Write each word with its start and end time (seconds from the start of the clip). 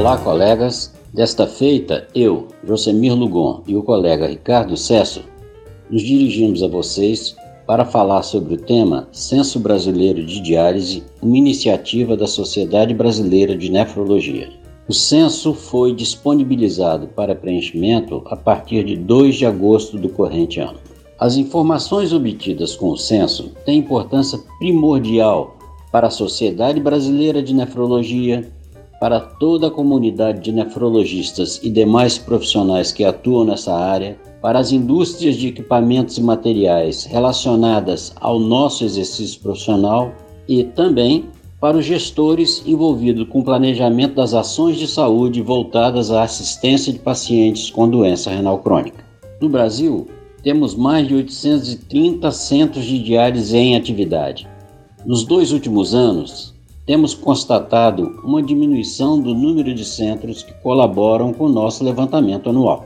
Olá, 0.00 0.16
colegas. 0.16 0.94
Desta 1.12 1.46
feita, 1.46 2.08
eu, 2.14 2.48
Josemir 2.66 3.14
Lugon 3.14 3.62
e 3.66 3.76
o 3.76 3.82
colega 3.82 4.26
Ricardo 4.26 4.74
Cesso 4.74 5.22
nos 5.90 6.00
dirigimos 6.00 6.62
a 6.62 6.68
vocês 6.68 7.36
para 7.66 7.84
falar 7.84 8.22
sobre 8.22 8.54
o 8.54 8.56
tema 8.56 9.10
Censo 9.12 9.60
Brasileiro 9.60 10.24
de 10.24 10.40
Diálise, 10.40 11.04
uma 11.20 11.36
iniciativa 11.36 12.16
da 12.16 12.26
Sociedade 12.26 12.94
Brasileira 12.94 13.54
de 13.54 13.70
Nefrologia. 13.70 14.48
O 14.88 14.94
censo 14.94 15.52
foi 15.52 15.94
disponibilizado 15.94 17.08
para 17.08 17.34
preenchimento 17.34 18.22
a 18.24 18.36
partir 18.36 18.84
de 18.84 18.96
2 18.96 19.36
de 19.36 19.44
agosto 19.44 19.98
do 19.98 20.08
corrente 20.08 20.60
ano. 20.60 20.78
As 21.18 21.36
informações 21.36 22.14
obtidas 22.14 22.74
com 22.74 22.88
o 22.88 22.96
censo 22.96 23.52
têm 23.66 23.80
importância 23.80 24.40
primordial 24.58 25.58
para 25.92 26.06
a 26.06 26.10
Sociedade 26.10 26.80
Brasileira 26.80 27.42
de 27.42 27.52
Nefrologia, 27.52 28.50
para 29.00 29.18
toda 29.18 29.68
a 29.68 29.70
comunidade 29.70 30.40
de 30.40 30.52
nefrologistas 30.52 31.58
e 31.62 31.70
demais 31.70 32.18
profissionais 32.18 32.92
que 32.92 33.02
atuam 33.02 33.46
nessa 33.46 33.74
área, 33.74 34.20
para 34.42 34.58
as 34.58 34.72
indústrias 34.72 35.36
de 35.36 35.48
equipamentos 35.48 36.18
e 36.18 36.22
materiais 36.22 37.04
relacionadas 37.04 38.12
ao 38.20 38.38
nosso 38.38 38.84
exercício 38.84 39.40
profissional 39.40 40.12
e 40.46 40.64
também 40.64 41.30
para 41.58 41.78
os 41.78 41.84
gestores 41.84 42.62
envolvidos 42.66 43.28
com 43.28 43.40
o 43.40 43.44
planejamento 43.44 44.14
das 44.14 44.34
ações 44.34 44.78
de 44.78 44.86
saúde 44.86 45.42
voltadas 45.42 46.10
à 46.10 46.22
assistência 46.22 46.92
de 46.92 46.98
pacientes 46.98 47.70
com 47.70 47.88
doença 47.88 48.30
renal 48.30 48.58
crônica. 48.58 49.04
No 49.40 49.48
Brasil, 49.48 50.08
temos 50.42 50.74
mais 50.74 51.06
de 51.06 51.14
830 51.14 52.30
centros 52.30 52.84
de 52.84 52.98
diálise 53.02 53.56
em 53.56 53.76
atividade. 53.76 54.48
Nos 55.04 55.24
dois 55.24 55.52
últimos 55.52 55.94
anos, 55.94 56.54
temos 56.90 57.14
constatado 57.14 58.20
uma 58.24 58.42
diminuição 58.42 59.20
do 59.20 59.32
número 59.32 59.72
de 59.72 59.84
centros 59.84 60.42
que 60.42 60.52
colaboram 60.54 61.32
com 61.32 61.44
o 61.44 61.48
nosso 61.48 61.84
levantamento 61.84 62.50
anual. 62.50 62.84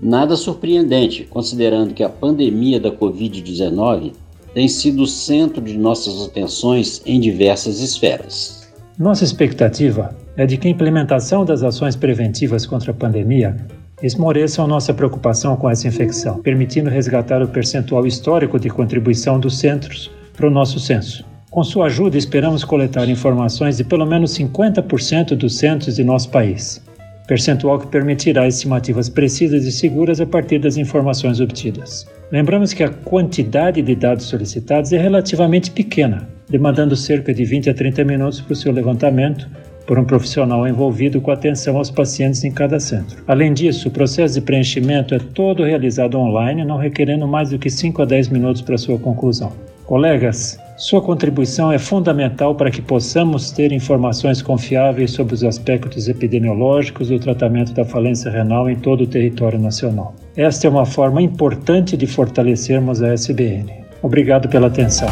Nada 0.00 0.34
surpreendente, 0.34 1.22
considerando 1.22 1.94
que 1.94 2.02
a 2.02 2.08
pandemia 2.08 2.80
da 2.80 2.90
Covid-19 2.90 4.10
tem 4.52 4.66
sido 4.66 5.04
o 5.04 5.06
centro 5.06 5.62
de 5.62 5.78
nossas 5.78 6.26
atenções 6.26 7.00
em 7.06 7.20
diversas 7.20 7.78
esferas. 7.78 8.68
Nossa 8.98 9.22
expectativa 9.22 10.16
é 10.36 10.44
de 10.44 10.56
que 10.56 10.66
a 10.66 10.72
implementação 10.72 11.44
das 11.44 11.62
ações 11.62 11.94
preventivas 11.94 12.66
contra 12.66 12.90
a 12.90 12.94
pandemia 12.94 13.56
esmoreçam 14.02 14.66
nossa 14.66 14.92
preocupação 14.92 15.54
com 15.54 15.70
essa 15.70 15.86
infecção, 15.86 16.40
permitindo 16.40 16.90
resgatar 16.90 17.40
o 17.40 17.46
percentual 17.46 18.04
histórico 18.04 18.58
de 18.58 18.68
contribuição 18.68 19.38
dos 19.38 19.60
centros 19.60 20.10
para 20.36 20.48
o 20.48 20.50
nosso 20.50 20.80
censo. 20.80 21.24
Com 21.50 21.64
sua 21.64 21.86
ajuda, 21.86 22.18
esperamos 22.18 22.62
coletar 22.62 23.08
informações 23.08 23.78
de 23.78 23.84
pelo 23.84 24.04
menos 24.04 24.36
50% 24.38 25.34
dos 25.34 25.56
centros 25.56 25.96
de 25.96 26.04
nosso 26.04 26.28
país, 26.28 26.84
percentual 27.26 27.78
que 27.78 27.86
permitirá 27.86 28.46
estimativas 28.46 29.08
precisas 29.08 29.64
e 29.64 29.72
seguras 29.72 30.20
a 30.20 30.26
partir 30.26 30.58
das 30.58 30.76
informações 30.76 31.40
obtidas. 31.40 32.06
Lembramos 32.30 32.74
que 32.74 32.84
a 32.84 32.90
quantidade 32.90 33.80
de 33.80 33.94
dados 33.94 34.26
solicitados 34.26 34.92
é 34.92 34.98
relativamente 34.98 35.70
pequena, 35.70 36.28
demandando 36.50 36.94
cerca 36.94 37.32
de 37.32 37.46
20 37.46 37.70
a 37.70 37.74
30 37.74 38.04
minutos 38.04 38.42
para 38.42 38.52
o 38.52 38.56
seu 38.56 38.70
levantamento 38.70 39.48
por 39.86 39.98
um 39.98 40.04
profissional 40.04 40.68
envolvido 40.68 41.18
com 41.18 41.30
atenção 41.30 41.78
aos 41.78 41.90
pacientes 41.90 42.44
em 42.44 42.52
cada 42.52 42.78
centro. 42.78 43.24
Além 43.26 43.54
disso, 43.54 43.88
o 43.88 43.90
processo 43.90 44.34
de 44.34 44.42
preenchimento 44.42 45.14
é 45.14 45.18
todo 45.18 45.64
realizado 45.64 46.18
online, 46.18 46.62
não 46.62 46.76
requerendo 46.76 47.26
mais 47.26 47.48
do 47.48 47.58
que 47.58 47.70
5 47.70 48.02
a 48.02 48.04
10 48.04 48.28
minutos 48.28 48.60
para 48.60 48.76
sua 48.76 48.98
conclusão. 48.98 49.50
Colegas, 49.86 50.58
sua 50.78 51.02
contribuição 51.02 51.72
é 51.72 51.78
fundamental 51.78 52.54
para 52.54 52.70
que 52.70 52.80
possamos 52.80 53.50
ter 53.50 53.72
informações 53.72 54.40
confiáveis 54.40 55.10
sobre 55.10 55.34
os 55.34 55.42
aspectos 55.42 56.08
epidemiológicos 56.08 57.08
do 57.08 57.18
tratamento 57.18 57.72
da 57.72 57.84
falência 57.84 58.30
renal 58.30 58.70
em 58.70 58.76
todo 58.76 59.00
o 59.02 59.06
território 59.06 59.58
nacional. 59.58 60.14
Esta 60.36 60.68
é 60.68 60.70
uma 60.70 60.86
forma 60.86 61.20
importante 61.20 61.96
de 61.96 62.06
fortalecermos 62.06 63.02
a 63.02 63.12
SBN. 63.12 63.72
Obrigado 64.02 64.48
pela 64.48 64.68
atenção. 64.68 65.08